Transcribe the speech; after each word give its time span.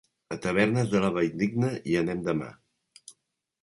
A 0.35 0.37
Tavernes 0.45 0.89
de 0.95 1.03
la 1.05 1.13
Valldigna 1.19 1.71
hi 1.93 2.01
anem 2.03 2.27
demà. 2.33 2.53